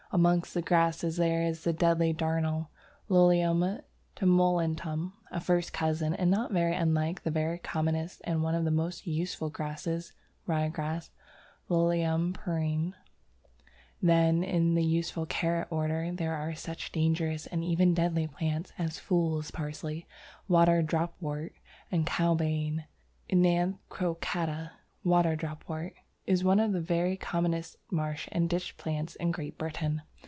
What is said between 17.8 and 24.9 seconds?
deadly plants as Fool's Parsley, Water Dropwort, and Cowbane. OEnanthe crocata